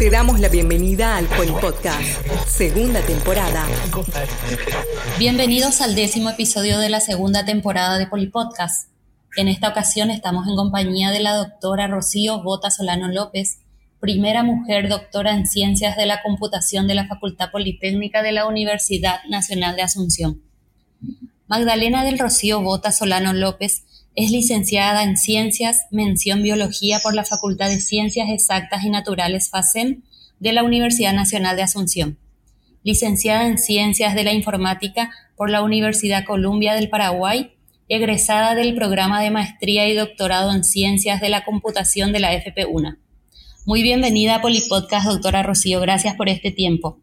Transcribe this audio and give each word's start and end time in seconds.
Te 0.00 0.08
damos 0.08 0.40
la 0.40 0.48
bienvenida 0.48 1.18
al 1.18 1.26
Podcast, 1.26 2.00
segunda 2.46 3.02
temporada. 3.02 3.66
Bienvenidos 5.18 5.82
al 5.82 5.94
décimo 5.94 6.30
episodio 6.30 6.78
de 6.78 6.88
la 6.88 7.00
segunda 7.00 7.44
temporada 7.44 7.98
de 7.98 8.06
Poli 8.06 8.28
Podcast. 8.28 8.88
En 9.36 9.46
esta 9.46 9.68
ocasión 9.68 10.10
estamos 10.10 10.48
en 10.48 10.56
compañía 10.56 11.10
de 11.10 11.20
la 11.20 11.34
doctora 11.34 11.86
Rocío 11.86 12.42
Bota 12.42 12.70
Solano 12.70 13.08
López, 13.08 13.58
primera 14.00 14.42
mujer 14.42 14.88
doctora 14.88 15.34
en 15.34 15.46
Ciencias 15.46 15.98
de 15.98 16.06
la 16.06 16.22
Computación 16.22 16.88
de 16.88 16.94
la 16.94 17.06
Facultad 17.06 17.50
Politécnica 17.50 18.22
de 18.22 18.32
la 18.32 18.46
Universidad 18.46 19.20
Nacional 19.28 19.76
de 19.76 19.82
Asunción. 19.82 20.40
Magdalena 21.46 22.04
del 22.04 22.18
Rocío 22.18 22.62
Bota 22.62 22.90
Solano 22.90 23.34
López 23.34 23.84
es 24.16 24.30
licenciada 24.30 25.04
en 25.04 25.16
Ciencias, 25.16 25.86
mención 25.90 26.42
Biología 26.42 27.00
por 27.00 27.14
la 27.14 27.24
Facultad 27.24 27.68
de 27.68 27.80
Ciencias 27.80 28.28
Exactas 28.28 28.84
y 28.84 28.90
Naturales 28.90 29.50
FACEM 29.50 30.02
de 30.40 30.52
la 30.52 30.64
Universidad 30.64 31.12
Nacional 31.12 31.56
de 31.56 31.62
Asunción. 31.62 32.18
Licenciada 32.82 33.46
en 33.46 33.58
Ciencias 33.58 34.14
de 34.14 34.24
la 34.24 34.32
Informática 34.32 35.10
por 35.36 35.50
la 35.50 35.62
Universidad 35.62 36.24
Columbia 36.24 36.74
del 36.74 36.88
Paraguay, 36.88 37.52
egresada 37.88 38.54
del 38.54 38.74
programa 38.74 39.20
de 39.20 39.30
maestría 39.30 39.88
y 39.88 39.94
doctorado 39.94 40.52
en 40.52 40.64
Ciencias 40.64 41.20
de 41.20 41.28
la 41.28 41.44
Computación 41.44 42.12
de 42.12 42.20
la 42.20 42.34
FP1. 42.34 42.96
Muy 43.66 43.82
bienvenida 43.82 44.36
a 44.36 44.40
Polipodcast, 44.40 45.06
doctora 45.06 45.42
Rocío. 45.42 45.80
Gracias 45.80 46.16
por 46.16 46.28
este 46.28 46.50
tiempo. 46.50 46.98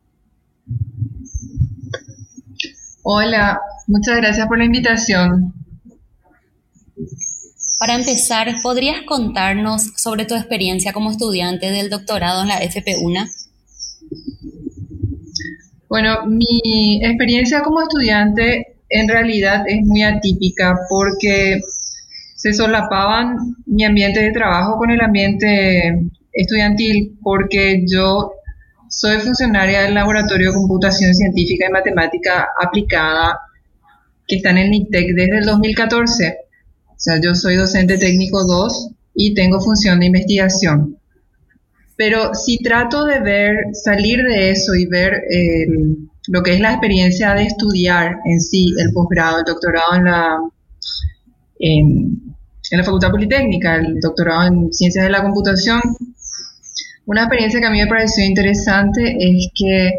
Hola, 3.03 3.59
muchas 3.88 4.17
gracias 4.17 4.47
por 4.47 4.58
la 4.58 4.66
invitación. 4.66 5.56
Para 7.78 7.95
empezar, 7.95 8.47
¿podrías 8.64 9.03
contarnos 9.03 9.94
sobre 9.97 10.25
tu 10.25 10.33
experiencia 10.33 10.94
como 10.94 11.11
estudiante 11.11 11.70
del 11.70 11.89
doctorado 11.89 12.42
en 12.42 12.47
la 12.47 12.59
FP1? 12.59 13.30
Bueno, 15.88 16.25
mi 16.25 17.06
experiencia 17.06 17.61
como 17.61 17.81
estudiante 17.81 18.78
en 18.89 19.08
realidad 19.08 19.64
es 19.67 19.86
muy 19.86 20.02
atípica 20.02 20.75
porque 20.89 21.59
se 22.36 22.53
solapaban 22.53 23.56
mi 23.66 23.84
ambiente 23.84 24.22
de 24.22 24.31
trabajo 24.31 24.78
con 24.78 24.89
el 24.89 25.02
ambiente 25.02 26.02
estudiantil 26.34 27.17
porque 27.22 27.84
yo 27.88 28.31
soy 28.89 29.17
funcionaria 29.17 29.84
del 29.84 29.94
Laboratorio 29.94 30.50
de 30.50 30.58
Computación 30.58 31.14
Científica 31.14 31.67
y 31.67 31.72
Matemática 31.72 32.47
Aplicada 32.59 33.39
que 34.28 34.38
está 34.38 34.50
en 34.50 34.58
el 34.58 34.72
NITEC 34.72 35.16
desde 35.16 35.38
el 35.38 35.45
2014. 35.45 36.47
O 36.98 37.00
sea, 37.00 37.22
yo 37.22 37.36
soy 37.36 37.58
docente 37.58 38.00
técnico 38.00 38.44
2 38.44 38.90
y 39.14 39.36
tengo 39.36 39.62
función 39.62 40.00
de 40.00 40.08
investigación. 40.08 40.98
Pero 41.95 42.34
si 42.34 42.58
trato 42.58 43.06
de 43.06 43.20
ver, 43.20 43.56
salir 43.73 44.23
de 44.23 44.50
eso 44.50 44.73
y 44.73 44.88
ver 44.88 45.22
lo 46.28 46.42
que 46.42 46.56
es 46.56 46.59
la 46.59 46.72
experiencia 46.72 47.36
de 47.36 47.44
estudiar 47.44 48.18
en 48.25 48.42
sí, 48.42 48.73
el 48.80 48.92
posgrado, 48.94 49.40
el 49.40 49.45
doctorado 49.45 49.95
en 49.95 50.03
la, 50.06 50.38
en, 51.59 52.36
la 52.72 52.84
Facultad 52.84 53.12
Politécnica, 53.12 53.75
el 53.75 54.00
doctorado 54.00 54.47
en 54.47 54.74
Ciencias 54.74 55.06
de 55.06 55.12
la 55.12 55.22
Computación, 55.22 55.80
una 57.06 57.22
experiencia 57.22 57.59
que 57.59 57.68
a 57.68 57.72
mí 57.72 57.80
me 57.80 57.88
pareció 57.88 58.25
interesante 58.25 59.16
es 59.19 59.50
que 59.53 59.91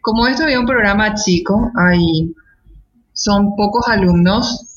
como 0.00 0.26
esto 0.26 0.44
había 0.44 0.58
un 0.58 0.66
programa 0.66 1.14
chico, 1.14 1.70
hay, 1.76 2.34
son 3.12 3.54
pocos 3.54 3.86
alumnos, 3.86 4.67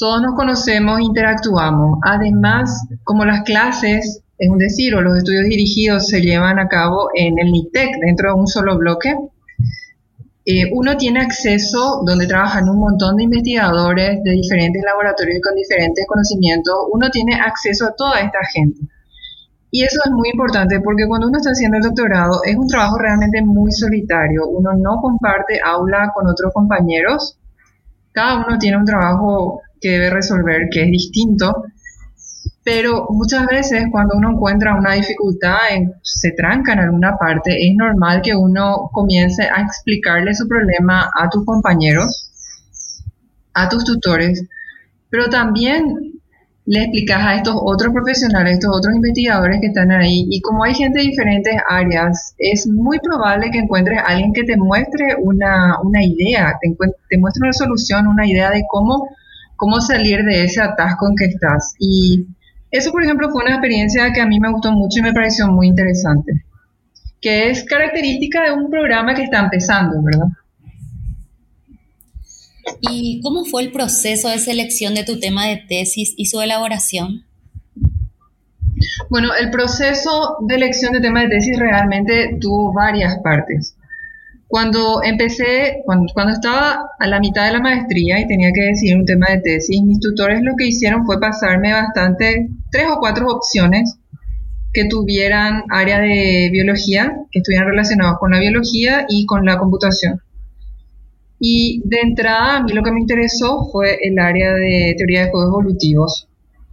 todos 0.00 0.22
nos 0.22 0.34
conocemos, 0.34 0.98
interactuamos. 1.02 1.98
Además, 2.02 2.86
como 3.04 3.26
las 3.26 3.42
clases, 3.42 4.22
es 4.38 4.48
un 4.48 4.56
decir, 4.56 4.94
o 4.94 5.02
los 5.02 5.18
estudios 5.18 5.44
dirigidos 5.44 6.08
se 6.08 6.22
llevan 6.22 6.58
a 6.58 6.68
cabo 6.68 7.10
en 7.14 7.38
el 7.38 7.52
NITEC, 7.52 8.00
dentro 8.00 8.32
de 8.32 8.40
un 8.40 8.46
solo 8.46 8.78
bloque, 8.78 9.14
eh, 10.46 10.70
uno 10.72 10.96
tiene 10.96 11.20
acceso, 11.20 12.02
donde 12.06 12.26
trabajan 12.26 12.66
un 12.70 12.78
montón 12.78 13.16
de 13.16 13.24
investigadores 13.24 14.24
de 14.24 14.30
diferentes 14.30 14.82
laboratorios 14.82 15.36
y 15.36 15.42
con 15.42 15.54
diferentes 15.54 16.06
conocimientos, 16.08 16.74
uno 16.90 17.10
tiene 17.10 17.34
acceso 17.34 17.84
a 17.84 17.94
toda 17.94 18.20
esta 18.20 18.38
gente. 18.54 18.80
Y 19.70 19.84
eso 19.84 20.00
es 20.02 20.10
muy 20.12 20.30
importante 20.30 20.80
porque 20.80 21.06
cuando 21.06 21.28
uno 21.28 21.36
está 21.36 21.50
haciendo 21.50 21.76
el 21.76 21.82
doctorado 21.82 22.40
es 22.44 22.56
un 22.56 22.66
trabajo 22.66 22.96
realmente 22.96 23.42
muy 23.42 23.70
solitario. 23.70 24.48
Uno 24.48 24.70
no 24.72 24.96
comparte 24.96 25.60
aula 25.62 26.10
con 26.14 26.26
otros 26.26 26.54
compañeros. 26.54 27.38
Cada 28.12 28.46
uno 28.46 28.58
tiene 28.58 28.78
un 28.78 28.86
trabajo 28.86 29.60
que 29.80 29.90
debe 29.90 30.10
resolver, 30.10 30.68
que 30.70 30.84
es 30.84 30.90
distinto, 30.90 31.64
pero 32.62 33.06
muchas 33.10 33.46
veces 33.46 33.84
cuando 33.90 34.16
uno 34.16 34.32
encuentra 34.32 34.74
una 34.74 34.92
dificultad, 34.92 35.56
se 36.02 36.32
tranca 36.32 36.74
en 36.74 36.80
alguna 36.80 37.16
parte, 37.16 37.66
es 37.66 37.74
normal 37.74 38.20
que 38.22 38.34
uno 38.34 38.90
comience 38.92 39.42
a 39.42 39.62
explicarle 39.62 40.34
su 40.34 40.46
problema 40.46 41.10
a 41.18 41.28
tus 41.30 41.44
compañeros, 41.44 42.30
a 43.54 43.68
tus 43.68 43.84
tutores, 43.84 44.44
pero 45.08 45.28
también 45.30 46.12
le 46.66 46.82
explicas 46.82 47.20
a 47.24 47.34
estos 47.36 47.56
otros 47.58 47.92
profesionales, 47.94 48.54
estos 48.54 48.76
otros 48.76 48.94
investigadores 48.94 49.58
que 49.60 49.68
están 49.68 49.90
ahí, 49.90 50.26
y 50.30 50.40
como 50.42 50.62
hay 50.62 50.74
gente 50.74 51.00
de 51.00 51.06
diferentes 51.06 51.54
áreas, 51.68 52.34
es 52.36 52.66
muy 52.68 52.98
probable 53.00 53.50
que 53.50 53.58
encuentres 53.58 53.98
a 53.98 54.02
alguien 54.02 54.32
que 54.34 54.44
te 54.44 54.56
muestre 54.56 55.16
una, 55.18 55.74
idea, 56.02 56.54
te, 56.60 56.76
te 57.08 57.18
muestre 57.18 57.42
una 57.42 57.52
solución, 57.54 58.06
una 58.06 58.26
idea 58.26 58.50
de 58.50 58.62
cómo 58.68 59.08
cómo 59.60 59.78
salir 59.82 60.22
de 60.22 60.44
ese 60.44 60.62
atasco 60.62 61.06
en 61.06 61.14
que 61.16 61.26
estás. 61.26 61.74
Y 61.78 62.24
eso, 62.70 62.90
por 62.90 63.04
ejemplo, 63.04 63.28
fue 63.30 63.42
una 63.42 63.52
experiencia 63.52 64.10
que 64.10 64.22
a 64.22 64.26
mí 64.26 64.40
me 64.40 64.50
gustó 64.50 64.72
mucho 64.72 65.00
y 65.00 65.02
me 65.02 65.12
pareció 65.12 65.48
muy 65.48 65.68
interesante, 65.68 66.32
que 67.20 67.50
es 67.50 67.62
característica 67.64 68.42
de 68.42 68.52
un 68.52 68.70
programa 68.70 69.14
que 69.14 69.24
está 69.24 69.40
empezando, 69.40 70.02
¿verdad? 70.02 70.28
¿Y 72.80 73.20
cómo 73.22 73.44
fue 73.44 73.64
el 73.64 73.70
proceso 73.70 74.30
de 74.30 74.38
selección 74.38 74.94
de 74.94 75.04
tu 75.04 75.20
tema 75.20 75.46
de 75.46 75.58
tesis 75.68 76.14
y 76.16 76.26
su 76.26 76.40
elaboración? 76.40 77.26
Bueno, 79.10 79.34
el 79.38 79.50
proceso 79.50 80.38
de 80.48 80.54
elección 80.54 80.94
de 80.94 81.00
tema 81.00 81.20
de 81.20 81.28
tesis 81.28 81.58
realmente 81.58 82.38
tuvo 82.40 82.72
varias 82.72 83.18
partes. 83.18 83.76
Cuando 84.50 85.00
empecé, 85.04 85.80
cuando, 85.84 86.12
estaba 86.32 86.90
a 86.98 87.06
la 87.06 87.20
mitad 87.20 87.46
de 87.46 87.52
la 87.52 87.60
maestría 87.60 88.18
y 88.18 88.26
tenía 88.26 88.50
que 88.52 88.62
decidir 88.62 88.96
un 88.96 89.04
tema 89.04 89.26
de 89.30 89.38
tesis, 89.42 89.80
mis 89.80 90.00
tutores 90.00 90.42
lo 90.42 90.56
que 90.58 90.66
hicieron 90.66 91.06
fue 91.06 91.20
pasarme 91.20 91.72
bastante, 91.72 92.48
tres 92.72 92.86
o 92.90 92.98
cuatro 92.98 93.28
opciones 93.28 93.96
que 94.72 94.86
tuvieran 94.86 95.62
área 95.70 96.00
de 96.00 96.48
biología, 96.50 97.14
que 97.30 97.38
estuvieran 97.38 97.68
relacionados 97.68 98.18
con 98.18 98.32
la 98.32 98.40
biología 98.40 99.06
y 99.08 99.24
con 99.24 99.44
la 99.44 99.56
computación. 99.56 100.20
Y 101.38 101.82
de 101.84 102.00
entrada 102.00 102.56
a 102.56 102.62
mí 102.64 102.72
lo 102.72 102.82
que 102.82 102.90
me 102.90 103.02
interesó 103.02 103.68
fue 103.70 103.98
el 104.02 104.18
área 104.18 104.54
de 104.54 104.96
teoría 104.98 105.26
de 105.26 105.30
juegos 105.30 105.50
evolutivos, 105.50 106.28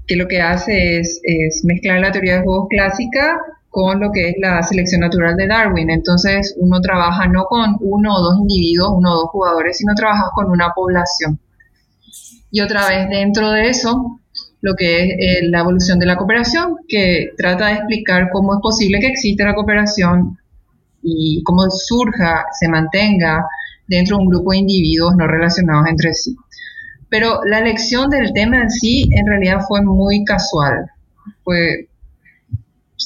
que 0.07 0.15
lo 0.15 0.27
que 0.27 0.41
hace 0.41 0.97
es, 0.97 1.21
es 1.21 1.63
mezclar 1.63 1.99
la 1.99 2.11
teoría 2.11 2.37
de 2.37 2.41
juegos 2.41 2.69
clásica 2.71 3.37
con 3.77 3.99
lo 3.99 4.11
que 4.11 4.29
es 4.29 4.35
la 4.39 4.63
selección 4.63 5.01
natural 5.01 5.35
de 5.35 5.45
Darwin. 5.45 5.91
Entonces 5.91 6.55
uno 6.57 6.81
trabaja 6.81 7.27
no 7.27 7.45
con 7.45 7.75
uno 7.79 8.15
o 8.15 8.21
dos 8.23 8.39
individuos, 8.39 8.89
uno 8.91 9.11
o 9.11 9.15
dos 9.17 9.29
jugadores, 9.29 9.77
sino 9.77 9.93
trabaja 9.93 10.31
con 10.33 10.49
una 10.49 10.71
población. 10.73 11.39
Y 12.49 12.61
otra 12.61 12.89
vez 12.89 13.07
dentro 13.07 13.51
de 13.51 13.69
eso, 13.69 14.19
lo 14.61 14.73
que 14.73 15.03
es 15.03 15.09
eh, 15.11 15.49
la 15.51 15.59
evolución 15.59 15.99
de 15.99 16.07
la 16.07 16.17
cooperación, 16.17 16.77
que 16.87 17.29
trata 17.37 17.67
de 17.67 17.73
explicar 17.73 18.31
cómo 18.33 18.55
es 18.55 18.61
posible 18.63 18.99
que 18.99 19.09
exista 19.09 19.45
la 19.45 19.53
cooperación 19.53 20.39
y 21.03 21.43
cómo 21.43 21.69
surja, 21.69 22.45
se 22.59 22.67
mantenga 22.67 23.45
dentro 23.87 24.17
de 24.17 24.23
un 24.23 24.29
grupo 24.29 24.53
de 24.53 24.57
individuos 24.57 25.13
no 25.15 25.27
relacionados 25.27 25.85
entre 25.87 26.15
sí. 26.15 26.35
Pero 27.09 27.41
la 27.45 27.59
elección 27.59 28.09
del 28.09 28.33
tema 28.33 28.59
en 28.59 28.71
sí 28.71 29.07
en 29.11 29.27
realidad 29.27 29.61
fue 29.67 29.83
muy 29.83 30.25
casual. 30.25 30.89
Fue 31.43 31.89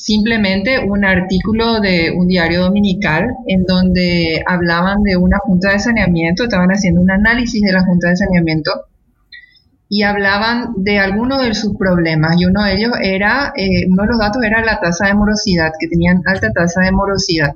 simplemente 0.02 0.80
un 0.80 1.06
artículo 1.06 1.80
de 1.80 2.12
un 2.12 2.28
diario 2.28 2.62
dominical 2.62 3.36
en 3.46 3.64
donde 3.66 4.44
hablaban 4.48 5.04
de 5.04 5.16
una 5.16 5.38
junta 5.38 5.72
de 5.72 5.80
saneamiento, 5.80 6.44
estaban 6.44 6.70
haciendo 6.70 7.02
un 7.02 7.12
análisis 7.12 7.62
de 7.62 7.72
la 7.72 7.84
junta 7.84 8.10
de 8.10 8.18
saneamiento 8.18 8.72
y 9.88 10.02
hablaban 10.02 10.74
de 10.78 10.98
algunos 10.98 11.44
de 11.46 11.54
sus 11.54 11.78
problemas 11.78 12.36
y 12.40 12.46
uno 12.46 12.64
de 12.64 12.74
ellos 12.74 12.94
era, 13.04 13.54
eh, 13.56 13.86
uno 13.90 14.02
de 14.02 14.08
los 14.10 14.18
datos 14.18 14.44
era 14.44 14.66
la 14.66 14.80
tasa 14.80 15.06
de 15.06 15.14
morosidad, 15.14 15.72
que 15.80 15.88
tenían 15.88 16.24
alta 16.26 16.52
tasa 16.52 16.82
de 16.82 16.92
morosidad. 16.92 17.54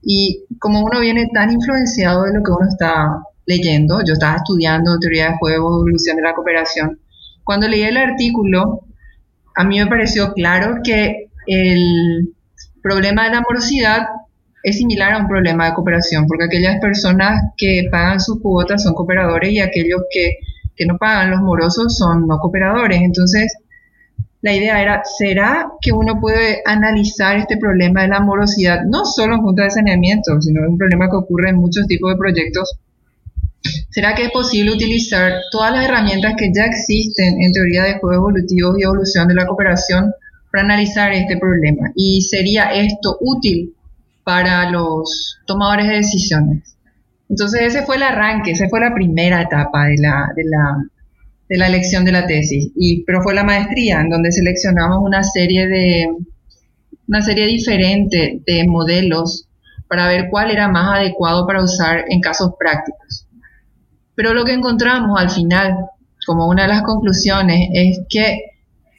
Y 0.00 0.44
como 0.60 0.80
uno 0.84 1.00
viene 1.00 1.26
tan 1.34 1.50
influenciado 1.50 2.24
de 2.24 2.34
lo 2.34 2.42
que 2.44 2.52
uno 2.52 2.68
está 2.68 3.18
leyendo, 3.46 3.98
yo 4.06 4.12
estaba 4.12 4.36
estudiando 4.36 4.98
teoría 5.00 5.30
de 5.30 5.38
juego, 5.38 5.78
evolución 5.78 6.16
de 6.18 6.22
la 6.22 6.34
cooperación, 6.34 7.00
cuando 7.42 7.66
leí 7.66 7.82
el 7.82 7.96
artículo, 7.96 8.82
a 9.56 9.64
mí 9.64 9.78
me 9.78 9.86
pareció 9.86 10.32
claro 10.34 10.76
que 10.84 11.23
el 11.46 12.34
problema 12.82 13.24
de 13.24 13.30
la 13.30 13.40
morosidad 13.40 14.06
es 14.62 14.78
similar 14.78 15.12
a 15.12 15.18
un 15.18 15.28
problema 15.28 15.66
de 15.66 15.74
cooperación, 15.74 16.26
porque 16.26 16.44
aquellas 16.44 16.80
personas 16.80 17.52
que 17.56 17.86
pagan 17.90 18.20
sus 18.20 18.40
cuotas 18.40 18.82
son 18.82 18.94
cooperadores 18.94 19.52
y 19.52 19.60
aquellos 19.60 20.02
que, 20.10 20.38
que 20.74 20.86
no 20.86 20.96
pagan 20.96 21.30
los 21.30 21.40
morosos 21.40 21.96
son 21.96 22.26
no 22.26 22.38
cooperadores. 22.38 23.00
Entonces, 23.02 23.54
la 24.40 24.54
idea 24.54 24.80
era, 24.80 25.02
¿será 25.04 25.68
que 25.80 25.92
uno 25.92 26.20
puede 26.20 26.62
analizar 26.64 27.36
este 27.36 27.56
problema 27.56 28.02
de 28.02 28.08
la 28.08 28.20
morosidad, 28.20 28.82
no 28.84 29.04
solo 29.04 29.36
en 29.36 29.42
junta 29.42 29.64
de 29.64 29.70
saneamiento, 29.70 30.40
sino 30.40 30.68
un 30.68 30.78
problema 30.78 31.08
que 31.08 31.16
ocurre 31.16 31.50
en 31.50 31.56
muchos 31.56 31.86
tipos 31.86 32.10
de 32.10 32.18
proyectos? 32.18 32.78
¿Será 33.90 34.14
que 34.14 34.24
es 34.24 34.30
posible 34.32 34.72
utilizar 34.72 35.32
todas 35.50 35.72
las 35.72 35.86
herramientas 35.86 36.34
que 36.36 36.50
ya 36.54 36.64
existen 36.64 37.40
en 37.40 37.52
teoría 37.52 37.84
de 37.84 37.98
juegos 37.98 38.16
evolutivos 38.16 38.78
y 38.78 38.82
evolución 38.82 39.28
de 39.28 39.34
la 39.34 39.46
cooperación 39.46 40.12
para 40.54 40.66
analizar 40.66 41.12
este 41.12 41.36
problema? 41.36 41.90
¿Y 41.96 42.22
sería 42.22 42.72
esto 42.72 43.18
útil 43.20 43.74
para 44.22 44.70
los 44.70 45.40
tomadores 45.46 45.88
de 45.88 45.96
decisiones? 45.96 46.76
Entonces 47.28 47.62
ese 47.62 47.82
fue 47.82 47.96
el 47.96 48.04
arranque, 48.04 48.52
esa 48.52 48.68
fue 48.68 48.78
la 48.78 48.94
primera 48.94 49.42
etapa 49.42 49.86
de 49.86 49.96
la, 49.98 50.28
de 50.36 50.44
la 50.44 50.76
de 51.48 51.58
la 51.58 51.66
elección 51.66 52.04
de 52.04 52.12
la 52.12 52.26
tesis, 52.26 52.70
y, 52.76 53.02
pero 53.02 53.20
fue 53.22 53.34
la 53.34 53.42
maestría 53.42 54.00
en 54.00 54.10
donde 54.10 54.30
seleccionamos 54.30 54.98
una 55.02 55.24
serie 55.24 55.66
de 55.66 56.06
una 57.08 57.20
serie 57.20 57.46
diferente 57.46 58.40
de 58.46 58.64
modelos 58.68 59.48
para 59.88 60.06
ver 60.06 60.28
cuál 60.30 60.52
era 60.52 60.68
más 60.68 61.00
adecuado 61.00 61.48
para 61.48 61.64
usar 61.64 62.04
en 62.08 62.20
casos 62.20 62.52
prácticos. 62.56 63.26
Pero 64.14 64.32
lo 64.34 64.44
que 64.44 64.52
encontramos 64.52 65.20
al 65.20 65.30
final, 65.30 65.76
como 66.24 66.48
una 66.48 66.62
de 66.62 66.68
las 66.68 66.82
conclusiones, 66.82 67.68
es 67.72 67.98
que 68.08 68.53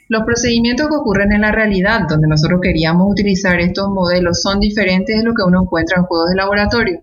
los 0.07 0.23
procedimientos 0.23 0.87
que 0.87 0.95
ocurren 0.95 1.31
en 1.33 1.41
la 1.41 1.51
realidad, 1.51 2.01
donde 2.07 2.27
nosotros 2.27 2.59
queríamos 2.61 3.11
utilizar 3.11 3.59
estos 3.59 3.89
modelos, 3.89 4.41
son 4.41 4.59
diferentes 4.59 5.17
de 5.17 5.23
lo 5.23 5.33
que 5.33 5.43
uno 5.43 5.63
encuentra 5.63 5.97
en 5.97 6.05
juegos 6.05 6.29
de 6.29 6.35
laboratorio. 6.35 7.01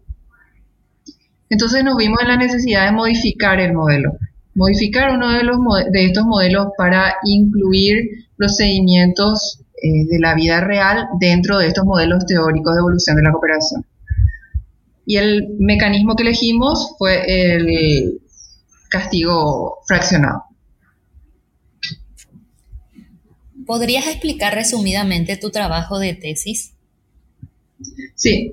Entonces 1.48 1.84
nos 1.84 1.96
vimos 1.96 2.20
en 2.22 2.28
la 2.28 2.36
necesidad 2.36 2.86
de 2.86 2.92
modificar 2.92 3.60
el 3.60 3.72
modelo 3.74 4.12
modificar 4.54 5.14
uno 5.14 5.30
de, 5.30 5.44
los, 5.44 5.58
de 5.90 6.06
estos 6.06 6.24
modelos 6.24 6.68
para 6.76 7.14
incluir 7.24 8.26
procedimientos 8.36 9.60
eh, 9.82 10.06
de 10.08 10.18
la 10.18 10.34
vida 10.34 10.60
real 10.60 11.08
dentro 11.20 11.58
de 11.58 11.68
estos 11.68 11.84
modelos 11.84 12.26
teóricos 12.26 12.74
de 12.74 12.80
evolución 12.80 13.16
de 13.16 13.22
la 13.22 13.32
cooperación. 13.32 13.84
Y 15.04 15.16
el 15.16 15.56
mecanismo 15.58 16.14
que 16.14 16.22
elegimos 16.22 16.94
fue 16.98 17.24
el 17.26 18.20
castigo 18.88 19.78
fraccionado. 19.86 20.44
¿Podrías 23.66 24.06
explicar 24.06 24.54
resumidamente 24.54 25.36
tu 25.36 25.50
trabajo 25.50 25.98
de 25.98 26.14
tesis? 26.14 26.74
Sí, 28.14 28.52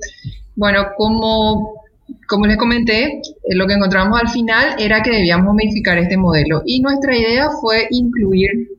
bueno, 0.56 0.88
como 0.98 1.80
como 2.28 2.46
les 2.46 2.58
comenté, 2.58 3.06
eh, 3.06 3.22
lo 3.56 3.66
que 3.68 3.74
encontramos 3.74 4.20
al 4.20 4.30
final 4.30 4.76
era 4.78 5.02
que 5.02 5.12
debíamos 5.12 5.54
modificar 5.54 5.98
este 5.98 6.16
modelo 6.16 6.62
y 6.66 6.80
nuestra 6.80 7.16
idea 7.18 7.50
fue 7.60 7.88
incluir 7.90 8.70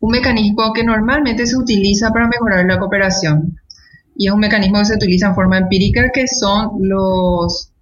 un 0.00 0.10
mecanismo 0.12 0.72
que 0.72 0.84
normalmente 0.84 1.46
se 1.46 1.56
utiliza 1.56 2.12
para 2.12 2.28
mejorar 2.28 2.64
la 2.64 2.78
cooperación 2.78 3.58
y 4.16 4.28
es 4.28 4.32
un 4.32 4.40
mecanismo 4.40 4.78
que 4.78 4.84
se 4.84 4.94
utiliza 4.94 5.28
en 5.28 5.34
forma 5.34 5.58
empírica 5.58 6.10
que 6.12 6.26
son 6.28 6.70
los 6.80 7.72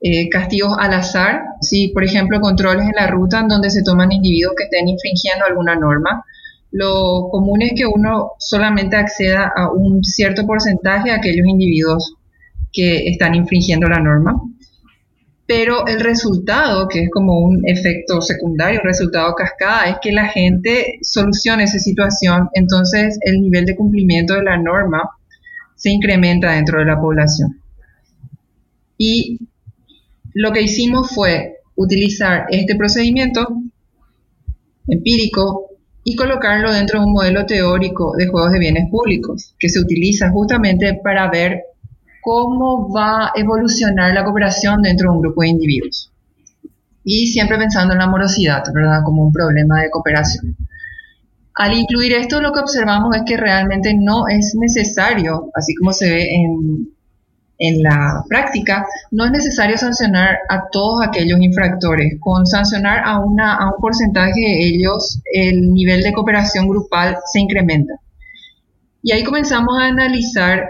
eh, 0.00 0.28
castigos 0.28 0.76
al 0.78 0.92
azar, 0.92 1.42
si 1.60 1.88
por 1.88 2.04
ejemplo 2.04 2.40
controles 2.40 2.86
en 2.86 2.94
la 2.96 3.06
ruta 3.06 3.40
en 3.40 3.48
donde 3.48 3.70
se 3.70 3.82
toman 3.82 4.12
individuos 4.12 4.54
que 4.56 4.64
estén 4.64 4.88
infringiendo 4.88 5.46
alguna 5.46 5.76
norma. 5.76 6.24
Lo 6.74 7.28
común 7.30 7.62
es 7.62 7.72
que 7.76 7.86
uno 7.86 8.32
solamente 8.40 8.96
acceda 8.96 9.52
a 9.56 9.70
un 9.70 10.02
cierto 10.02 10.44
porcentaje 10.44 11.10
de 11.10 11.14
aquellos 11.14 11.46
individuos 11.46 12.16
que 12.72 13.06
están 13.06 13.36
infringiendo 13.36 13.86
la 13.88 14.00
norma. 14.00 14.42
Pero 15.46 15.86
el 15.86 16.00
resultado, 16.00 16.88
que 16.88 17.04
es 17.04 17.10
como 17.12 17.38
un 17.38 17.62
efecto 17.64 18.20
secundario, 18.20 18.80
un 18.80 18.88
resultado 18.88 19.36
cascada, 19.36 19.84
es 19.88 19.98
que 20.02 20.10
la 20.10 20.26
gente 20.26 20.98
solucione 21.02 21.62
esa 21.62 21.78
situación, 21.78 22.48
entonces 22.54 23.20
el 23.20 23.40
nivel 23.40 23.66
de 23.66 23.76
cumplimiento 23.76 24.34
de 24.34 24.42
la 24.42 24.56
norma 24.56 25.10
se 25.76 25.90
incrementa 25.90 26.54
dentro 26.54 26.80
de 26.80 26.86
la 26.86 27.00
población. 27.00 27.60
Y 28.98 29.38
lo 30.32 30.50
que 30.50 30.62
hicimos 30.62 31.14
fue 31.14 31.58
utilizar 31.76 32.46
este 32.50 32.74
procedimiento 32.74 33.46
empírico 34.88 35.73
y 36.04 36.14
colocarlo 36.16 36.70
dentro 36.70 37.00
de 37.00 37.06
un 37.06 37.12
modelo 37.12 37.46
teórico 37.46 38.12
de 38.16 38.28
juegos 38.28 38.52
de 38.52 38.58
bienes 38.58 38.90
públicos, 38.90 39.54
que 39.58 39.70
se 39.70 39.80
utiliza 39.80 40.30
justamente 40.30 41.00
para 41.02 41.30
ver 41.30 41.62
cómo 42.20 42.92
va 42.92 43.26
a 43.26 43.32
evolucionar 43.34 44.12
la 44.12 44.22
cooperación 44.22 44.82
dentro 44.82 45.10
de 45.10 45.16
un 45.16 45.22
grupo 45.22 45.40
de 45.40 45.48
individuos. 45.48 46.12
Y 47.04 47.26
siempre 47.28 47.58
pensando 47.58 47.94
en 47.94 48.00
la 48.00 48.06
morosidad, 48.06 48.62
¿verdad? 48.72 49.00
Como 49.04 49.24
un 49.24 49.32
problema 49.32 49.80
de 49.80 49.90
cooperación. 49.90 50.56
Al 51.54 51.72
incluir 51.74 52.12
esto, 52.12 52.40
lo 52.40 52.52
que 52.52 52.60
observamos 52.60 53.16
es 53.16 53.22
que 53.26 53.36
realmente 53.36 53.94
no 53.94 54.28
es 54.28 54.54
necesario, 54.58 55.50
así 55.54 55.74
como 55.74 55.92
se 55.92 56.10
ve 56.10 56.34
en, 56.34 56.93
en 57.58 57.82
la 57.82 58.24
práctica, 58.28 58.86
no 59.10 59.24
es 59.24 59.30
necesario 59.30 59.78
sancionar 59.78 60.38
a 60.48 60.64
todos 60.70 61.06
aquellos 61.06 61.40
infractores. 61.40 62.14
Con 62.20 62.46
sancionar 62.46 63.02
a, 63.04 63.20
una, 63.20 63.56
a 63.56 63.66
un 63.66 63.80
porcentaje 63.80 64.40
de 64.40 64.68
ellos, 64.68 65.20
el 65.32 65.72
nivel 65.72 66.02
de 66.02 66.12
cooperación 66.12 66.68
grupal 66.68 67.16
se 67.32 67.40
incrementa. 67.40 67.94
Y 69.02 69.12
ahí 69.12 69.22
comenzamos 69.22 69.78
a 69.78 69.86
analizar 69.86 70.68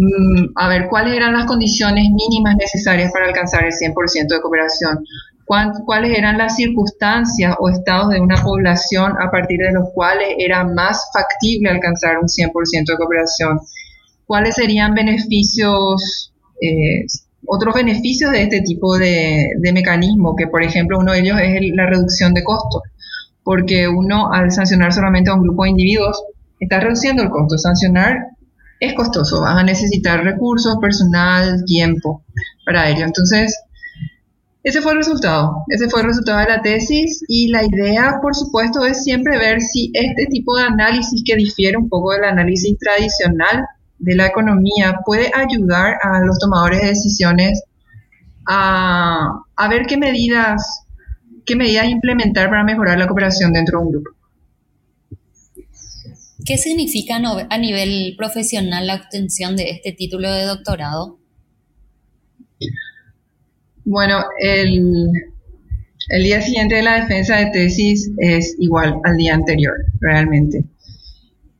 Mm, 0.00 0.52
a 0.54 0.68
ver 0.68 0.88
cuáles 0.88 1.14
eran 1.14 1.34
las 1.34 1.44
condiciones 1.44 2.06
mínimas 2.10 2.56
necesarias 2.56 3.12
para 3.12 3.26
alcanzar 3.26 3.66
el 3.66 3.72
100% 3.72 4.34
de 4.34 4.40
cooperación, 4.40 5.04
cuáles 5.84 6.16
eran 6.16 6.38
las 6.38 6.56
circunstancias 6.56 7.54
o 7.58 7.68
estados 7.68 8.08
de 8.08 8.18
una 8.18 8.42
población 8.42 9.12
a 9.20 9.30
partir 9.30 9.58
de 9.58 9.72
los 9.72 9.90
cuales 9.92 10.36
era 10.38 10.64
más 10.64 11.10
factible 11.12 11.68
alcanzar 11.68 12.16
un 12.16 12.28
100% 12.28 12.86
de 12.86 12.96
cooperación, 12.96 13.60
cuáles 14.30 14.54
serían 14.54 14.94
beneficios, 14.94 16.32
eh, 16.62 17.04
otros 17.46 17.74
beneficios 17.74 18.30
de 18.30 18.42
este 18.44 18.60
tipo 18.60 18.96
de, 18.96 19.48
de, 19.58 19.72
mecanismo, 19.72 20.36
que 20.36 20.46
por 20.46 20.62
ejemplo 20.62 21.00
uno 21.00 21.10
de 21.10 21.18
ellos 21.18 21.36
es 21.42 21.60
la 21.74 21.86
reducción 21.86 22.32
de 22.32 22.44
costos, 22.44 22.82
porque 23.42 23.88
uno 23.88 24.32
al 24.32 24.52
sancionar 24.52 24.92
solamente 24.92 25.30
a 25.30 25.34
un 25.34 25.42
grupo 25.42 25.64
de 25.64 25.70
individuos 25.70 26.22
está 26.60 26.78
reduciendo 26.78 27.24
el 27.24 27.30
costo, 27.30 27.58
sancionar 27.58 28.18
es 28.78 28.94
costoso, 28.94 29.40
vas 29.40 29.56
a 29.56 29.64
necesitar 29.64 30.22
recursos, 30.22 30.76
personal, 30.80 31.64
tiempo 31.66 32.22
para 32.64 32.88
ello. 32.88 33.04
Entonces, 33.06 33.60
ese 34.62 34.80
fue 34.80 34.92
el 34.92 34.98
resultado, 34.98 35.64
ese 35.70 35.90
fue 35.90 36.02
el 36.02 36.06
resultado 36.06 36.38
de 36.38 36.54
la 36.54 36.62
tesis 36.62 37.24
y 37.26 37.48
la 37.48 37.64
idea, 37.64 38.20
por 38.22 38.36
supuesto, 38.36 38.84
es 38.84 39.02
siempre 39.02 39.38
ver 39.38 39.60
si 39.60 39.90
este 39.92 40.26
tipo 40.26 40.56
de 40.56 40.66
análisis 40.66 41.20
que 41.26 41.34
difiere 41.34 41.76
un 41.76 41.88
poco 41.88 42.12
del 42.12 42.22
análisis 42.22 42.78
tradicional 42.78 43.66
de 44.00 44.16
la 44.16 44.26
economía 44.26 44.98
puede 45.04 45.30
ayudar 45.34 45.98
a 46.02 46.20
los 46.20 46.38
tomadores 46.38 46.80
de 46.80 46.88
decisiones 46.88 47.62
a, 48.46 49.42
a 49.56 49.68
ver 49.68 49.86
qué 49.86 49.96
medidas, 49.96 50.86
qué 51.44 51.54
medidas 51.54 51.88
implementar 51.88 52.48
para 52.48 52.64
mejorar 52.64 52.98
la 52.98 53.06
cooperación 53.06 53.52
dentro 53.52 53.78
de 53.78 53.84
un 53.84 53.92
grupo. 53.92 54.10
¿Qué 56.44 56.56
significa 56.56 57.20
a 57.48 57.58
nivel 57.58 58.14
profesional 58.16 58.86
la 58.86 58.96
obtención 58.96 59.56
de 59.56 59.70
este 59.70 59.92
título 59.92 60.32
de 60.32 60.44
doctorado? 60.44 61.18
Bueno, 63.84 64.24
el, 64.40 65.10
el 66.08 66.22
día 66.22 66.40
siguiente 66.40 66.76
de 66.76 66.82
la 66.82 67.00
defensa 67.00 67.36
de 67.36 67.50
tesis 67.50 68.10
es 68.18 68.56
igual 68.58 69.00
al 69.04 69.16
día 69.16 69.34
anterior, 69.34 69.74
realmente. 70.00 70.64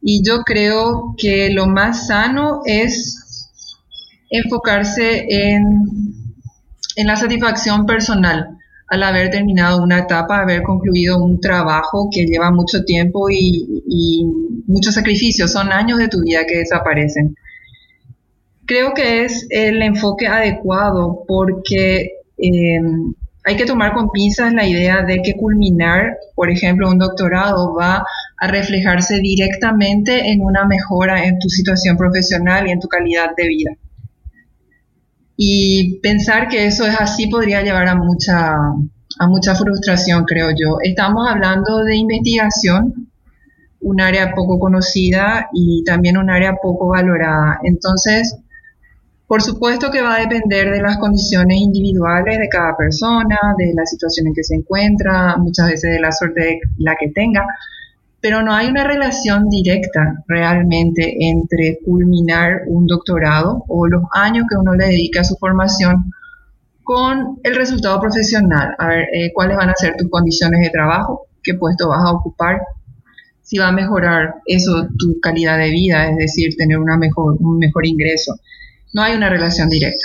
Y 0.02 0.22
yo 0.26 0.42
creo 0.42 1.14
que 1.16 1.50
lo 1.50 1.66
más 1.66 2.06
sano 2.06 2.62
es 2.64 3.48
enfocarse 4.30 5.26
en, 5.28 5.86
en 6.96 7.06
la 7.06 7.16
satisfacción 7.16 7.86
personal 7.86 8.56
al 8.90 9.04
haber 9.04 9.30
terminado 9.30 9.82
una 9.82 10.00
etapa, 10.00 10.40
haber 10.42 10.62
concluido 10.62 11.22
un 11.22 11.40
trabajo 11.40 12.08
que 12.12 12.26
lleva 12.26 12.50
mucho 12.50 12.82
tiempo 12.84 13.30
y, 13.30 14.26
muchos 14.66 14.94
sacrificios, 14.94 15.52
son 15.52 15.72
años 15.72 15.98
de 15.98 16.08
tu 16.08 16.20
vida 16.22 16.44
que 16.46 16.58
desaparecen. 16.58 17.36
Creo 18.66 18.92
que 18.92 19.24
es 19.24 19.46
el 19.50 19.82
enfoque 19.82 20.26
adecuado 20.26 21.24
porque 21.26 22.10
eh, 22.38 22.80
hay 23.44 23.56
que 23.56 23.64
tomar 23.64 23.94
con 23.94 24.10
pinzas 24.10 24.52
la 24.52 24.66
idea 24.66 25.02
de 25.02 25.22
que 25.22 25.36
culminar, 25.36 26.16
por 26.34 26.50
ejemplo, 26.50 26.88
un 26.88 26.98
doctorado 26.98 27.74
va 27.74 28.04
a 28.40 28.46
reflejarse 28.48 29.20
directamente 29.20 30.30
en 30.32 30.40
una 30.40 30.64
mejora 30.64 31.24
en 31.24 31.38
tu 31.38 31.48
situación 31.50 31.96
profesional 31.98 32.66
y 32.66 32.70
en 32.70 32.80
tu 32.80 32.88
calidad 32.88 33.30
de 33.36 33.46
vida. 33.46 33.70
Y 35.36 36.00
pensar 36.00 36.48
que 36.48 36.66
eso 36.66 36.86
es 36.86 36.98
así 36.98 37.28
podría 37.28 37.62
llevar 37.62 37.86
a 37.88 37.94
mucha, 37.94 38.52
a 38.52 39.26
mucha 39.28 39.54
frustración, 39.54 40.24
creo 40.24 40.50
yo. 40.50 40.78
Estamos 40.82 41.28
hablando 41.28 41.84
de 41.84 41.96
investigación, 41.96 43.10
un 43.80 44.00
área 44.00 44.34
poco 44.34 44.58
conocida 44.58 45.48
y 45.52 45.84
también 45.84 46.16
un 46.16 46.30
área 46.30 46.54
poco 46.62 46.88
valorada. 46.88 47.60
Entonces, 47.62 48.36
por 49.26 49.42
supuesto 49.42 49.90
que 49.90 50.00
va 50.02 50.16
a 50.16 50.20
depender 50.20 50.70
de 50.70 50.80
las 50.80 50.96
condiciones 50.96 51.58
individuales 51.58 52.38
de 52.38 52.48
cada 52.48 52.74
persona, 52.76 53.38
de 53.58 53.72
la 53.74 53.84
situación 53.84 54.28
en 54.28 54.34
que 54.34 54.44
se 54.44 54.54
encuentra, 54.56 55.36
muchas 55.36 55.68
veces 55.68 55.92
de 55.92 56.00
la 56.00 56.10
suerte 56.10 56.40
de 56.40 56.60
la 56.78 56.96
que 56.98 57.10
tenga, 57.10 57.44
pero 58.20 58.42
no 58.42 58.52
hay 58.52 58.68
una 58.68 58.84
relación 58.84 59.48
directa 59.48 60.22
realmente 60.28 61.16
entre 61.20 61.78
culminar 61.84 62.62
un 62.66 62.86
doctorado 62.86 63.64
o 63.68 63.86
los 63.86 64.02
años 64.12 64.44
que 64.48 64.56
uno 64.56 64.74
le 64.74 64.86
dedica 64.86 65.22
a 65.22 65.24
su 65.24 65.36
formación 65.36 66.12
con 66.82 67.38
el 67.42 67.54
resultado 67.54 68.00
profesional. 68.00 68.74
A 68.78 68.88
ver, 68.88 69.08
eh, 69.12 69.32
cuáles 69.32 69.56
van 69.56 69.70
a 69.70 69.76
ser 69.76 69.96
tus 69.96 70.10
condiciones 70.10 70.60
de 70.60 70.70
trabajo, 70.70 71.28
qué 71.42 71.54
puesto 71.54 71.88
vas 71.88 72.04
a 72.04 72.12
ocupar, 72.12 72.60
si 73.42 73.58
va 73.58 73.68
a 73.68 73.72
mejorar 73.72 74.34
eso 74.46 74.86
tu 74.98 75.18
calidad 75.20 75.58
de 75.58 75.70
vida, 75.70 76.08
es 76.10 76.16
decir, 76.16 76.54
tener 76.56 76.78
una 76.78 76.96
mejor, 76.96 77.36
un 77.40 77.58
mejor 77.58 77.86
ingreso. 77.86 78.34
No 78.92 79.02
hay 79.02 79.16
una 79.16 79.28
relación 79.28 79.68
directa. 79.68 80.04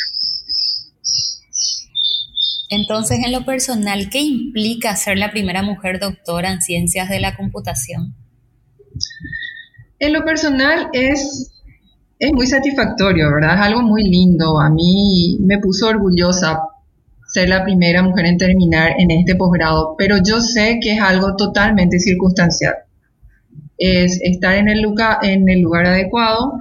Entonces, 2.75 3.19
en 3.25 3.31
lo 3.31 3.45
personal, 3.45 4.09
¿qué 4.09 4.19
implica 4.19 4.95
ser 4.95 5.17
la 5.17 5.31
primera 5.31 5.63
mujer 5.63 5.99
doctora 5.99 6.51
en 6.51 6.61
ciencias 6.61 7.09
de 7.09 7.19
la 7.19 7.35
computación? 7.35 8.13
En 9.97 10.11
lo 10.11 10.25
personal 10.25 10.89
es, 10.91 11.51
es 12.19 12.33
muy 12.33 12.47
satisfactorio, 12.47 13.31
¿verdad? 13.31 13.55
Es 13.55 13.61
algo 13.61 13.81
muy 13.81 14.03
lindo. 14.03 14.59
A 14.59 14.69
mí 14.69 15.37
me 15.39 15.57
puso 15.59 15.87
orgullosa 15.87 16.59
ser 17.27 17.49
la 17.49 17.63
primera 17.63 18.03
mujer 18.03 18.25
en 18.25 18.37
terminar 18.37 18.93
en 18.97 19.09
este 19.11 19.35
posgrado, 19.35 19.95
pero 19.97 20.17
yo 20.25 20.41
sé 20.41 20.79
que 20.81 20.93
es 20.93 21.01
algo 21.01 21.35
totalmente 21.37 21.97
circunstancial. 21.99 22.75
Es 23.77 24.19
estar 24.21 24.55
en 24.55 24.67
el 24.67 24.81
lugar, 24.81 25.19
en 25.23 25.47
el 25.49 25.61
lugar 25.61 25.85
adecuado, 25.85 26.59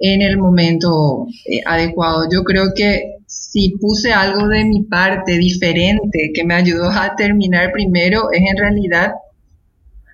en 0.00 0.22
el 0.22 0.38
momento 0.38 1.26
eh, 1.46 1.60
adecuado. 1.64 2.28
Yo 2.32 2.42
creo 2.42 2.74
que 2.74 3.21
si 3.32 3.70
puse 3.80 4.12
algo 4.12 4.46
de 4.48 4.62
mi 4.66 4.82
parte 4.82 5.38
diferente 5.38 6.32
que 6.34 6.44
me 6.44 6.54
ayudó 6.54 6.90
a 6.90 7.16
terminar 7.16 7.72
primero, 7.72 8.30
es 8.30 8.42
en 8.42 8.58
realidad 8.58 9.14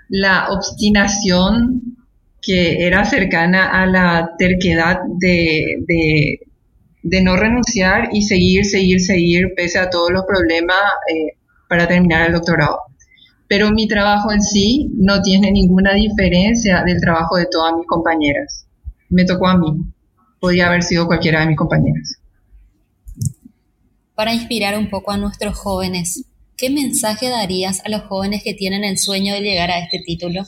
la 0.09 0.51
obstinación 0.51 1.97
que 2.41 2.87
era 2.87 3.05
cercana 3.05 3.83
a 3.83 3.87
la 3.87 4.31
terquedad 4.39 5.01
de, 5.19 6.39
de, 7.03 7.23
no 7.23 7.37
renunciar 7.37 8.09
y 8.13 8.23
seguir, 8.23 8.65
seguir, 8.65 9.01
seguir, 9.01 9.53
pese 9.57 9.81
a 9.81 9.91
todos 9.91 10.11
los 10.13 10.25
problemas 10.25 10.81
eh, 11.13 11.37
para 11.69 11.89
terminar 11.89 12.29
el 12.29 12.35
doctorado. 12.35 12.79
Pero 13.49 13.73
mi 13.73 13.89
trabajo 13.89 14.31
en 14.31 14.43
sí 14.43 14.93
no 14.95 15.23
tiene 15.23 15.51
ninguna 15.51 15.93
diferencia 15.95 16.85
del 16.85 17.01
trabajo 17.01 17.37
de 17.37 17.47
todas 17.51 17.75
mis 17.77 17.87
compañeras. 17.87 18.65
Me 19.11 19.25
tocó 19.25 19.49
a 19.49 19.59
mí. 19.59 19.73
Podría 20.39 20.69
haber 20.69 20.85
sido 20.85 21.09
cualquiera 21.09 21.41
de 21.41 21.47
mis 21.47 21.57
compañeras 21.57 22.19
para 24.19 24.35
inspirar 24.35 24.77
un 24.77 24.91
poco 24.91 25.13
a 25.13 25.17
nuestros 25.17 25.57
jóvenes. 25.57 26.25
¿Qué 26.57 26.71
mensaje 26.71 27.31
darías 27.31 27.81
a 27.85 27.89
los 27.89 28.03
jóvenes 28.03 28.43
que 28.43 28.53
tienen 28.53 28.83
el 28.83 28.99
sueño 28.99 29.33
de 29.33 29.43
llegar 29.43 29.71
a 29.71 29.79
este 29.79 30.01
título? 30.05 30.43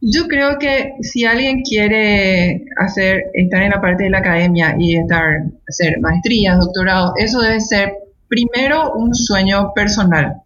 Yo 0.00 0.26
creo 0.26 0.58
que 0.58 0.94
si 1.02 1.24
alguien 1.24 1.62
quiere 1.62 2.64
hacer, 2.76 3.22
estar 3.34 3.62
en 3.62 3.70
la 3.70 3.80
parte 3.80 4.02
de 4.02 4.10
la 4.10 4.18
academia 4.18 4.74
y 4.80 4.96
estar, 4.96 5.44
hacer 5.68 6.00
maestrías, 6.00 6.58
doctorados, 6.58 7.12
eso 7.18 7.40
debe 7.40 7.60
ser 7.60 7.92
primero 8.26 8.92
un 8.94 9.14
sueño 9.14 9.72
personal. 9.72 10.42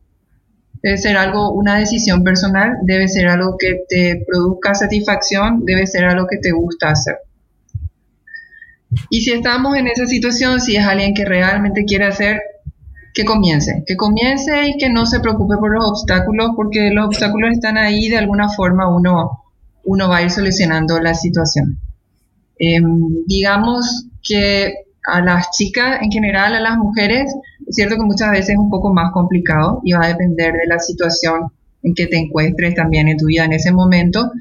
Debe 0.82 0.98
ser 0.98 1.16
algo, 1.16 1.52
una 1.52 1.78
decisión 1.78 2.22
personal, 2.22 2.76
debe 2.82 3.08
ser 3.08 3.28
algo 3.28 3.56
que 3.58 3.80
te 3.88 4.22
produzca 4.26 4.74
satisfacción, 4.74 5.64
debe 5.64 5.86
ser 5.86 6.04
algo 6.04 6.26
que 6.26 6.36
te 6.36 6.52
gusta 6.52 6.90
hacer. 6.90 7.16
Y 9.10 9.22
si 9.22 9.32
estamos 9.32 9.76
en 9.76 9.88
esa 9.88 10.06
situación, 10.06 10.60
si 10.60 10.76
es 10.76 10.86
alguien 10.86 11.14
que 11.14 11.24
realmente 11.24 11.84
quiere 11.84 12.06
hacer, 12.06 12.40
que 13.14 13.24
comience, 13.24 13.84
que 13.86 13.96
comience 13.96 14.68
y 14.68 14.76
que 14.76 14.90
no 14.90 15.06
se 15.06 15.20
preocupe 15.20 15.56
por 15.56 15.72
los 15.72 15.88
obstáculos, 15.88 16.50
porque 16.56 16.90
los 16.90 17.06
obstáculos 17.06 17.52
están 17.52 17.78
ahí, 17.78 18.08
de 18.08 18.18
alguna 18.18 18.48
forma 18.48 18.88
uno, 18.88 19.44
uno 19.84 20.08
va 20.08 20.18
a 20.18 20.22
ir 20.22 20.30
solucionando 20.30 20.98
la 20.98 21.14
situación. 21.14 21.78
Em, 22.58 23.24
digamos 23.26 24.06
que 24.22 24.74
a 25.06 25.20
las 25.20 25.50
chicas 25.50 26.00
en 26.02 26.10
general, 26.10 26.54
a 26.54 26.60
las 26.60 26.76
mujeres, 26.76 27.32
es 27.66 27.76
cierto 27.76 27.96
que 27.96 28.02
muchas 28.02 28.30
veces 28.30 28.50
es 28.50 28.58
un 28.58 28.70
poco 28.70 28.92
más 28.92 29.12
complicado 29.12 29.80
y 29.84 29.92
va 29.92 30.04
a 30.04 30.08
depender 30.08 30.52
de 30.52 30.66
la 30.66 30.78
situación 30.78 31.52
en 31.82 31.94
que 31.94 32.06
te 32.06 32.16
encuentres 32.16 32.74
también 32.74 33.08
en 33.08 33.18
tu 33.18 33.26
vida 33.26 33.44
en 33.44 33.52
ese 33.52 33.70
momento, 33.70 34.32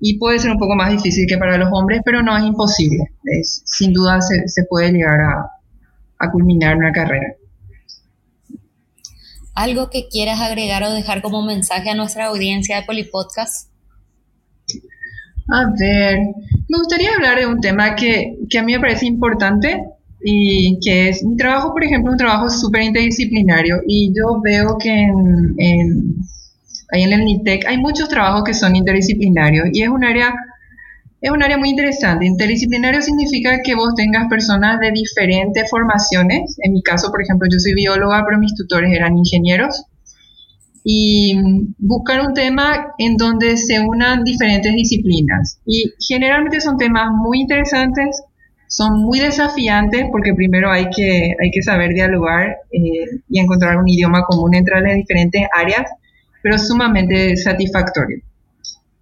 y 0.00 0.18
puede 0.18 0.38
ser 0.38 0.50
un 0.52 0.58
poco 0.58 0.74
más 0.74 0.90
difícil 0.90 1.26
que 1.28 1.38
para 1.38 1.58
los 1.58 1.68
hombres, 1.72 2.00
pero 2.04 2.22
no 2.22 2.36
es 2.36 2.44
imposible. 2.44 3.12
Es, 3.24 3.62
sin 3.64 3.92
duda 3.92 4.20
se, 4.20 4.48
se 4.48 4.64
puede 4.64 4.92
llegar 4.92 5.20
a, 5.20 5.50
a, 6.18 6.30
culminar 6.30 6.76
una 6.76 6.92
carrera. 6.92 7.34
¿Algo 9.54 9.90
que 9.90 10.08
quieras 10.08 10.40
agregar 10.40 10.84
o 10.84 10.92
dejar 10.92 11.20
como 11.20 11.42
mensaje 11.42 11.90
a 11.90 11.94
nuestra 11.94 12.26
audiencia 12.26 12.76
de 12.76 12.86
Polipodcast? 12.86 13.70
A 15.50 15.64
ver, 15.78 16.18
me 16.68 16.78
gustaría 16.78 17.14
hablar 17.14 17.38
de 17.38 17.46
un 17.46 17.60
tema 17.60 17.96
que, 17.96 18.36
que 18.48 18.58
a 18.58 18.62
mí 18.62 18.72
me 18.72 18.80
parece 18.80 19.06
importante 19.06 19.82
y 20.22 20.78
que 20.80 21.08
es 21.08 21.24
mi 21.24 21.36
trabajo, 21.36 21.72
por 21.72 21.82
ejemplo, 21.82 22.12
un 22.12 22.18
trabajo 22.18 22.50
súper 22.50 22.82
interdisciplinario 22.82 23.80
y 23.86 24.12
yo 24.14 24.40
veo 24.42 24.76
que 24.78 24.90
en, 24.90 25.54
en 25.58 26.16
ahí 26.92 27.02
en 27.02 27.12
el 27.12 27.24
NITEC 27.24 27.66
hay 27.66 27.78
muchos 27.78 28.08
trabajos 28.08 28.44
que 28.44 28.54
son 28.54 28.76
interdisciplinarios 28.76 29.68
y 29.72 29.82
es 29.82 29.88
un 29.88 30.04
área 30.04 30.34
es 31.20 31.30
un 31.32 31.42
área 31.42 31.58
muy 31.58 31.70
interesante. 31.70 32.26
Interdisciplinario 32.26 33.02
significa 33.02 33.58
que 33.64 33.74
vos 33.74 33.94
tengas 33.96 34.28
personas 34.28 34.78
de 34.78 34.92
diferentes 34.92 35.68
formaciones. 35.68 36.56
En 36.62 36.72
mi 36.72 36.82
caso, 36.82 37.10
por 37.10 37.22
ejemplo, 37.22 37.48
yo 37.50 37.58
soy 37.58 37.74
bióloga, 37.74 38.22
pero 38.24 38.38
mis 38.38 38.54
tutores 38.54 38.92
eran 38.92 39.18
ingenieros. 39.18 39.84
Y 40.84 41.34
buscar 41.78 42.24
un 42.24 42.34
tema 42.34 42.94
en 42.98 43.16
donde 43.16 43.56
se 43.56 43.80
unan 43.80 44.22
diferentes 44.22 44.72
disciplinas. 44.72 45.60
Y 45.66 45.92
generalmente 45.98 46.60
son 46.60 46.78
temas 46.78 47.10
muy 47.12 47.40
interesantes, 47.40 48.22
son 48.68 49.02
muy 49.02 49.18
desafiantes 49.18 50.06
porque 50.12 50.34
primero 50.34 50.70
hay 50.70 50.88
que, 50.94 51.34
hay 51.42 51.50
que 51.50 51.62
saber 51.62 51.94
dialogar 51.94 52.58
eh, 52.70 53.20
y 53.28 53.40
encontrar 53.40 53.76
un 53.76 53.88
idioma 53.88 54.22
común 54.22 54.54
entre 54.54 54.80
las 54.80 54.94
diferentes 54.94 55.42
áreas 55.52 55.90
pero 56.42 56.58
sumamente 56.58 57.36
satisfactorio. 57.36 58.22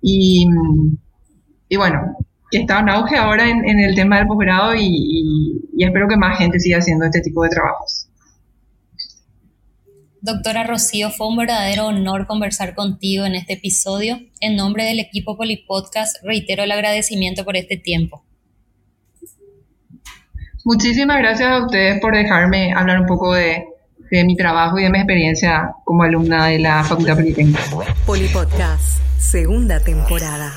Y, 0.02 0.47
y 1.69 1.76
bueno, 1.76 2.16
que 2.50 2.59
está 2.59 2.81
en 2.81 2.88
auge 2.88 3.16
ahora 3.16 3.49
en, 3.49 3.78
el 3.78 3.95
tema 3.95 4.19
del 4.19 4.26
posgrado 4.26 4.75
y, 4.75 5.61
y, 5.76 5.85
espero 5.85 6.09
que 6.09 6.16
más 6.16 6.38
gente 6.38 6.61
siga 6.61 6.78
haciendo 6.78 7.05
este 7.07 7.21
tipo 7.21 7.43
de 7.43 7.49
trabajos. 7.49 8.09
Doctora 10.21 10.64
Rocío, 10.64 11.11
fue 11.11 11.28
un 11.28 11.37
verdadero 11.37 11.87
honor 11.87 12.26
conversar 12.26 12.75
contigo 12.75 13.26
en 13.26 13.35
este 13.35 13.55
episodio. 13.55 14.19
En 14.40 14.57
nombre 14.57 14.85
del 14.85 14.99
equipo 14.99 15.37
Polipodcast, 15.37 16.16
reitero 16.25 16.64
el 16.64 16.73
agradecimiento 16.73 17.45
por 17.45 17.57
este 17.57 17.76
tiempo. 17.76 18.25
Muchísimas 20.64 21.19
gracias 21.19 21.49
a 21.49 21.64
ustedes 21.64 22.00
por 22.00 22.16
dejarme 22.16 22.73
hablar 22.73 23.00
un 23.00 23.07
poco 23.07 23.35
de, 23.35 23.66
de 24.10 24.25
mi 24.25 24.36
trabajo 24.36 24.78
y 24.78 24.84
de 24.84 24.90
mi 24.90 24.98
experiencia 24.98 25.72
como 25.84 26.02
alumna 26.02 26.46
de 26.46 26.58
la 26.58 26.84
Facultad 26.84 27.16
Politécnica. 27.16 27.60
Polipodcast, 28.06 29.00
segunda 29.18 29.80
temporada. 29.80 30.52